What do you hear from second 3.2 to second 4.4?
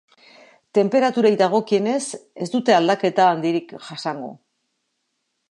handirik jasango.